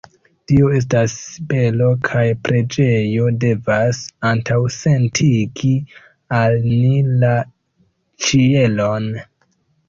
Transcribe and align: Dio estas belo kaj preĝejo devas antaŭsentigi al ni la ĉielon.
Dio 0.51 0.69
estas 0.75 1.11
belo 1.49 1.89
kaj 2.07 2.23
preĝejo 2.47 3.27
devas 3.43 3.99
antaŭsentigi 4.31 5.75
al 6.39 6.57
ni 6.65 7.05
la 7.27 7.37
ĉielon. 8.25 9.09